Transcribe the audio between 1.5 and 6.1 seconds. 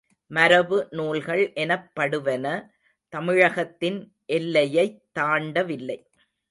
எனப்படுவன தமிழகத்தின் எல்லையைத் தாண்டவில்லை.